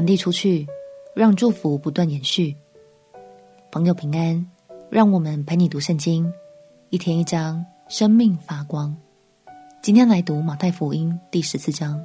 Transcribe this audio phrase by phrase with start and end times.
[0.00, 0.66] 传递出去，
[1.12, 2.56] 让祝福不断延续。
[3.70, 4.50] 朋友平安，
[4.88, 6.32] 让我们陪你读圣经，
[6.88, 8.96] 一天一章，生命发光。
[9.82, 12.02] 今天来读马太福音第十四章，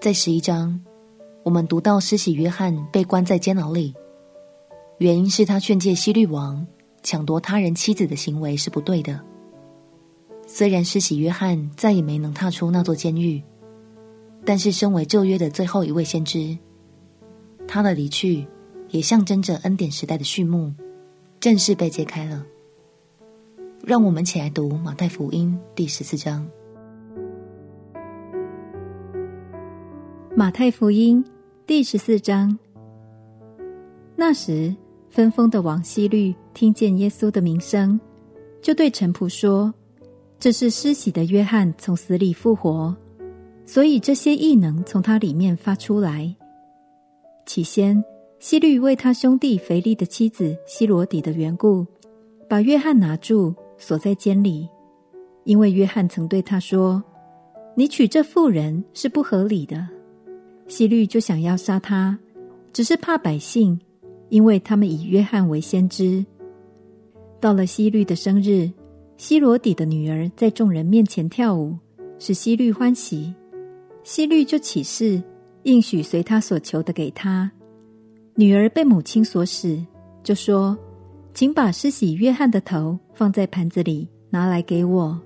[0.00, 0.80] 在十一章，
[1.42, 3.92] 我们读到施洗约翰被关在监牢里，
[4.98, 6.64] 原因是他劝诫希律王
[7.02, 9.20] 抢夺他人妻子的行为是不对的。
[10.46, 13.42] 虽然施洗约翰再也没能踏出那座监狱，
[14.46, 16.56] 但是身为旧约的最后一位先知，
[17.66, 18.46] 他的离去
[18.90, 20.72] 也象征着恩典时代的序幕，
[21.40, 22.46] 正式被揭开了。
[23.82, 26.48] 让我们一起来读马太福音第十四章。
[30.36, 31.24] 马太福音
[31.66, 32.56] 第十四章。
[34.14, 34.74] 那时，
[35.10, 37.98] 分封的王希律听见耶稣的名声，
[38.62, 39.74] 就对臣仆说。
[40.38, 42.94] 这是施洗的约翰从死里复活，
[43.66, 46.34] 所以这些异能从他里面发出来。
[47.44, 48.02] 起先，
[48.38, 51.84] 希律为他兄弟腓力的妻子希罗底的缘故，
[52.48, 54.68] 把约翰拿住，锁在监里，
[55.44, 57.02] 因为约翰曾对他说
[57.76, 59.86] ：“你娶这妇人是不合理的。”
[60.68, 62.18] 希律就想要杀他，
[62.72, 63.78] 只是怕百姓，
[64.28, 66.24] 因为他们以约翰为先知。
[67.40, 68.70] 到了希律的生日。
[69.18, 71.74] 希罗底的女儿在众人面前跳舞，
[72.18, 73.32] 使希律欢喜。
[74.06, 75.20] 希律就起誓，
[75.64, 77.50] 应许随他所求的给他。
[78.36, 79.84] 女儿被母亲所使，
[80.22, 80.78] 就说
[81.34, 85.20] ：“请把施洗约翰的头放在盘子里，拿来给我。”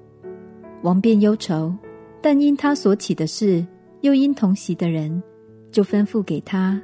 [0.80, 1.76] 王便忧愁，
[2.22, 3.66] 但因他所起的事，
[4.00, 5.22] 又因同席的人，
[5.70, 6.80] 就吩咐给他。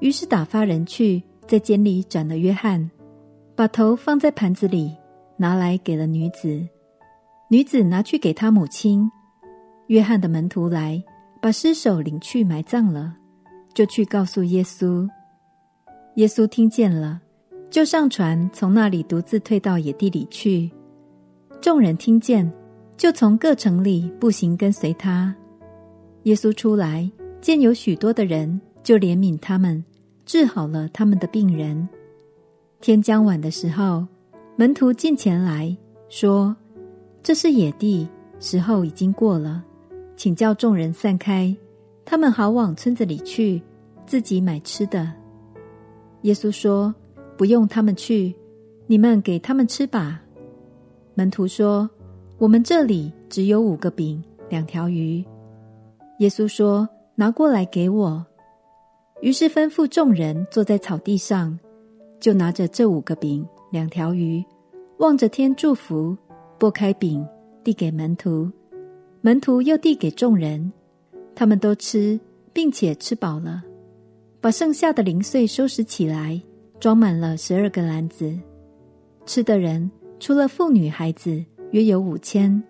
[0.00, 2.90] 于是打发人去，在监里斩了约翰，
[3.54, 4.92] 把头放在盘子里。
[5.36, 6.60] 拿来给了女子，
[7.48, 9.08] 女子拿去给他母亲。
[9.88, 11.02] 约翰的门徒来，
[11.40, 13.14] 把尸首领去埋葬了，
[13.74, 15.08] 就去告诉耶稣。
[16.16, 17.20] 耶稣听见了，
[17.70, 20.70] 就上船，从那里独自退到野地里去。
[21.60, 22.50] 众人听见，
[22.96, 25.34] 就从各城里步行跟随他。
[26.24, 29.84] 耶稣出来，见有许多的人，就怜悯他们，
[30.24, 31.88] 治好了他们的病人。
[32.80, 34.06] 天将晚的时候。
[34.56, 35.76] 门徒进前来
[36.08, 36.54] 说
[37.24, 38.08] ：“这是野地，
[38.38, 39.64] 时候已经过了，
[40.16, 41.54] 请叫众人散开，
[42.04, 43.60] 他们好往村子里去，
[44.06, 45.12] 自己买吃的。”
[46.22, 46.94] 耶稣说
[47.36, 48.34] ：“不用他们去，
[48.86, 50.22] 你们给他们吃吧。”
[51.14, 51.88] 门徒说
[52.38, 55.24] ：“我们这里只有五个饼，两条鱼。”
[56.20, 58.24] 耶稣说：“拿过来给我。”
[59.20, 61.58] 于是吩咐众人坐在草地上，
[62.20, 63.46] 就拿着这五个饼。
[63.70, 64.44] 两条鱼，
[64.98, 66.16] 望着天祝福，
[66.58, 67.26] 拨开饼
[67.64, 68.48] 递给门徒，
[69.24, 70.70] 门徒又递给众人，
[71.34, 72.20] 他们都吃，
[72.52, 73.64] 并且吃饱了，
[74.38, 76.38] 把剩下的零碎收拾起来，
[76.78, 78.38] 装满了十二个篮子。
[79.24, 79.90] 吃的人
[80.20, 82.62] 除了妇女孩子，约有五千。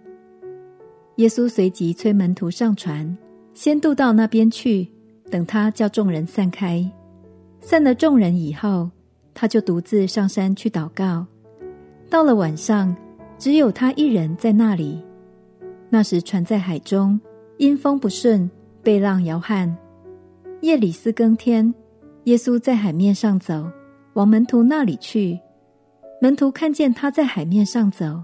[1.16, 3.19] 耶稣随即催门徒上船，
[3.53, 4.87] 先渡到那边去，
[5.32, 6.88] 等他叫众人散开。
[7.60, 8.88] 散了众人以后。
[9.37, 11.26] 他就独自上山去祷告。
[12.09, 12.94] 到了晚上，
[13.37, 15.03] 只有他一人在那里。
[15.94, 17.21] 那时船在海中，
[17.56, 18.50] 因风不顺，
[18.82, 19.72] 被浪摇撼。
[20.60, 21.72] 夜里四更天，
[22.25, 23.71] 耶稣在海面上走，
[24.15, 25.38] 往门徒那里去。
[26.21, 28.21] 门徒看见他在海面上走，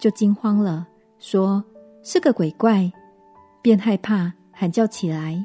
[0.00, 0.88] 就惊慌了，
[1.18, 1.62] 说
[2.02, 2.90] 是个鬼怪，
[3.60, 5.44] 便害怕，喊叫起来。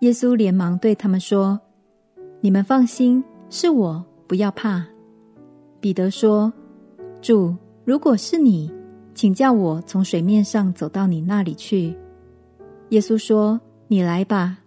[0.00, 1.58] 耶稣连忙对他们说
[2.42, 4.84] ：“你们放心，是我。”不要怕，
[5.80, 6.52] 彼得说
[7.22, 7.56] ：“主，
[7.86, 8.70] 如果是你，
[9.14, 11.96] 请叫我从水面上走到你那里去。”
[12.90, 14.58] 耶稣说：“你来吧。”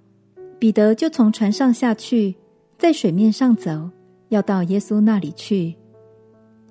[0.58, 2.36] 彼得就从船上下去，
[2.78, 3.90] 在水面上走，
[4.30, 5.76] 要到耶稣那里去。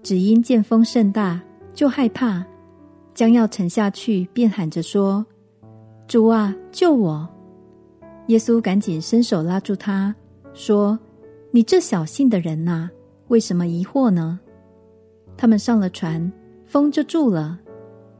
[0.02, 1.40] 只因见风甚大，
[1.72, 2.44] 就害怕，
[3.14, 5.24] 将要沉下去，便喊着说
[6.08, 7.28] ：“主啊，救我！”
[8.26, 10.14] 耶稣赶紧伸手拉住他，
[10.52, 10.98] 说。
[11.52, 12.90] 你这小信的人呐，
[13.28, 14.38] 为什么疑惑呢？
[15.38, 16.30] 他们上了船，
[16.66, 17.58] 风就住了。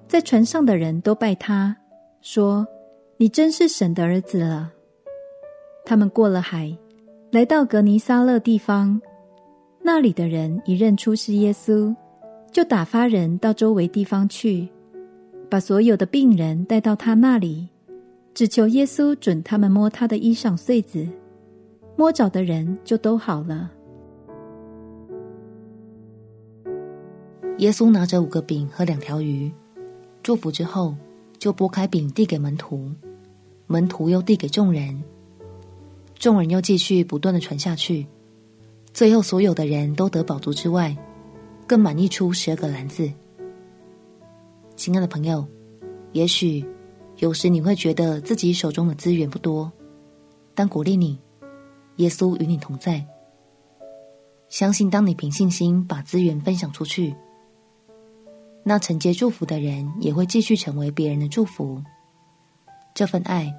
[0.09, 1.77] 在船上的人都拜他，
[2.21, 2.67] 说
[3.19, 4.73] ：“你真是神的儿子了。”
[5.85, 6.77] 他们过了海，
[7.33, 9.01] 来到格尼撒勒地方，
[9.83, 11.95] 那里的人一认出是耶稣，
[12.53, 14.69] 就打发人到周围地方去，
[15.51, 17.69] 把所有的病人带到他那里，
[18.33, 21.07] 只求耶稣准他们摸他的衣裳穗子。
[21.97, 23.71] 摸着的人就都好了。
[27.59, 29.51] 耶稣拿着五个饼和两条鱼，
[30.27, 30.93] 祝福之后，
[31.39, 32.91] 就拨开饼递给门徒，
[33.69, 35.01] 门徒又递给众人，
[36.19, 38.05] 众人又继续不断的传下去，
[38.93, 40.97] 最后所有的人都得饱足之外，
[41.65, 43.09] 更满溢出十二个篮子。
[44.75, 45.47] 亲爱的朋友，
[46.11, 46.67] 也许
[47.19, 49.71] 有时你会觉得自己手中的资源不多，
[50.57, 51.17] 但鼓励你，
[51.99, 53.07] 耶稣与你同在。
[54.49, 57.15] 相信当你凭信心把资源分享出去，
[58.69, 61.81] 那承接祝福的人也会继续成为别人的祝福，
[62.97, 63.55] 这份爱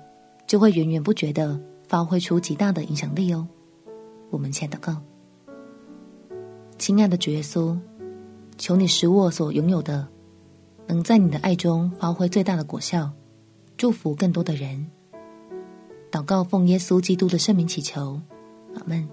[0.45, 1.57] 就会源源不绝的
[1.87, 3.47] 发挥出极大的影响力哦。
[4.29, 5.01] 我们前祷告，
[6.77, 7.79] 亲爱的主耶稣，
[8.57, 10.05] 求你使我所拥有的，
[10.87, 13.09] 能在你的爱中发挥最大的果效，
[13.77, 14.91] 祝福更多的人。
[16.11, 18.19] 祷告奉耶稣基督的圣名祈求，
[18.75, 19.07] 阿门。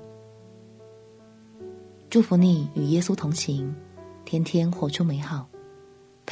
[2.10, 3.72] 祝福你与耶稣同行，
[4.24, 5.48] 天天活出美好。